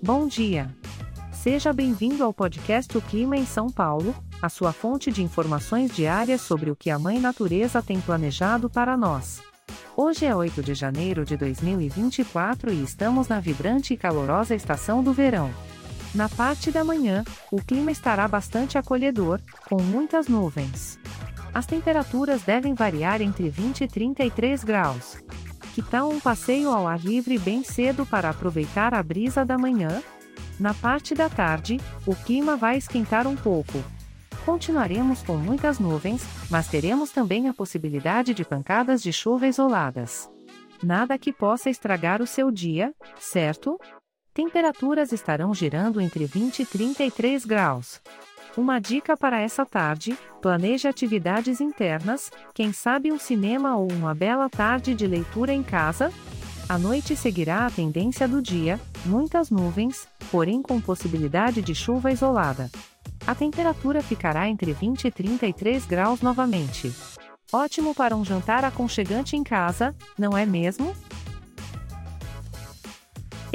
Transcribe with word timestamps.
Bom 0.00 0.28
dia. 0.28 0.72
Seja 1.32 1.72
bem-vindo 1.72 2.22
ao 2.22 2.32
podcast 2.32 2.96
O 2.96 3.02
Clima 3.02 3.36
em 3.36 3.44
São 3.44 3.68
Paulo, 3.68 4.14
a 4.40 4.48
sua 4.48 4.72
fonte 4.72 5.10
de 5.10 5.24
informações 5.24 5.90
diárias 5.90 6.40
sobre 6.40 6.70
o 6.70 6.76
que 6.76 6.88
a 6.88 6.98
Mãe 7.00 7.18
Natureza 7.18 7.82
tem 7.82 8.00
planejado 8.00 8.70
para 8.70 8.96
nós. 8.96 9.42
Hoje 9.96 10.24
é 10.24 10.32
8 10.32 10.62
de 10.62 10.72
janeiro 10.72 11.24
de 11.24 11.36
2024 11.36 12.72
e 12.72 12.84
estamos 12.84 13.26
na 13.26 13.40
vibrante 13.40 13.92
e 13.92 13.96
calorosa 13.96 14.54
estação 14.54 15.02
do 15.02 15.12
verão. 15.12 15.50
Na 16.14 16.28
parte 16.28 16.70
da 16.70 16.84
manhã, 16.84 17.24
o 17.50 17.60
clima 17.60 17.90
estará 17.90 18.28
bastante 18.28 18.78
acolhedor, 18.78 19.40
com 19.68 19.82
muitas 19.82 20.28
nuvens. 20.28 20.96
As 21.52 21.66
temperaturas 21.66 22.42
devem 22.42 22.72
variar 22.72 23.20
entre 23.20 23.50
20 23.50 23.82
e 23.82 23.88
33 23.88 24.62
graus. 24.62 25.18
Que 25.78 25.90
tal 25.90 26.10
um 26.10 26.18
passeio 26.18 26.70
ao 26.70 26.88
ar 26.88 26.98
livre 26.98 27.38
bem 27.38 27.62
cedo 27.62 28.04
para 28.04 28.30
aproveitar 28.30 28.92
a 28.92 29.00
brisa 29.00 29.44
da 29.44 29.56
manhã? 29.56 30.02
Na 30.58 30.74
parte 30.74 31.14
da 31.14 31.28
tarde, 31.28 31.78
o 32.04 32.16
clima 32.16 32.56
vai 32.56 32.76
esquentar 32.76 33.28
um 33.28 33.36
pouco. 33.36 33.78
Continuaremos 34.44 35.22
com 35.22 35.36
muitas 35.36 35.78
nuvens, 35.78 36.24
mas 36.50 36.66
teremos 36.66 37.12
também 37.12 37.48
a 37.48 37.54
possibilidade 37.54 38.34
de 38.34 38.44
pancadas 38.44 39.00
de 39.00 39.12
chuva 39.12 39.46
isoladas. 39.46 40.28
Nada 40.82 41.16
que 41.16 41.32
possa 41.32 41.70
estragar 41.70 42.20
o 42.20 42.26
seu 42.26 42.50
dia, 42.50 42.92
certo? 43.16 43.78
Temperaturas 44.34 45.12
estarão 45.12 45.54
girando 45.54 46.00
entre 46.00 46.24
20 46.24 46.58
e 46.58 46.66
33 46.66 47.44
graus. 47.44 48.02
Uma 48.58 48.80
dica 48.80 49.16
para 49.16 49.40
essa 49.40 49.64
tarde: 49.64 50.18
planeje 50.42 50.88
atividades 50.88 51.60
internas, 51.60 52.28
quem 52.52 52.72
sabe 52.72 53.12
um 53.12 53.18
cinema 53.18 53.76
ou 53.76 53.86
uma 53.92 54.16
bela 54.16 54.50
tarde 54.50 54.96
de 54.96 55.06
leitura 55.06 55.52
em 55.52 55.62
casa? 55.62 56.12
A 56.68 56.76
noite 56.76 57.14
seguirá 57.14 57.66
a 57.66 57.70
tendência 57.70 58.26
do 58.26 58.42
dia, 58.42 58.80
muitas 59.06 59.48
nuvens, 59.48 60.08
porém 60.28 60.60
com 60.60 60.80
possibilidade 60.80 61.62
de 61.62 61.72
chuva 61.72 62.10
isolada. 62.10 62.68
A 63.24 63.32
temperatura 63.32 64.02
ficará 64.02 64.48
entre 64.48 64.72
20 64.72 65.04
e 65.04 65.10
33 65.12 65.86
graus 65.86 66.20
novamente. 66.20 66.92
Ótimo 67.52 67.94
para 67.94 68.16
um 68.16 68.24
jantar 68.24 68.64
aconchegante 68.64 69.36
em 69.36 69.44
casa, 69.44 69.94
não 70.18 70.36
é 70.36 70.44
mesmo? 70.44 70.96